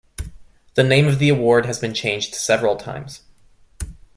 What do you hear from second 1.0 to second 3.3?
of the award has been changed several times.